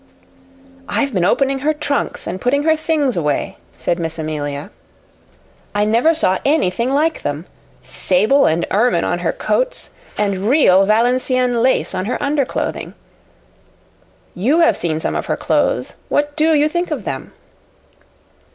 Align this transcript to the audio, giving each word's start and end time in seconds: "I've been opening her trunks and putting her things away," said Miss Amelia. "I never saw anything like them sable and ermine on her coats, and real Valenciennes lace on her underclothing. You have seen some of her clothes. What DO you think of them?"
"I've 0.89 1.13
been 1.13 1.25
opening 1.25 1.59
her 1.59 1.75
trunks 1.75 2.25
and 2.25 2.41
putting 2.41 2.63
her 2.63 2.75
things 2.75 3.15
away," 3.15 3.57
said 3.77 3.99
Miss 3.99 4.17
Amelia. 4.17 4.71
"I 5.75 5.85
never 5.85 6.15
saw 6.15 6.39
anything 6.43 6.89
like 6.89 7.21
them 7.21 7.45
sable 7.83 8.47
and 8.47 8.65
ermine 8.71 9.03
on 9.03 9.19
her 9.19 9.31
coats, 9.31 9.91
and 10.17 10.49
real 10.49 10.87
Valenciennes 10.87 11.55
lace 11.55 11.93
on 11.93 12.05
her 12.05 12.17
underclothing. 12.19 12.95
You 14.33 14.61
have 14.61 14.75
seen 14.75 14.99
some 14.99 15.13
of 15.15 15.27
her 15.27 15.37
clothes. 15.37 15.93
What 16.09 16.35
DO 16.35 16.55
you 16.55 16.67
think 16.67 16.89
of 16.89 17.03
them?" 17.03 17.33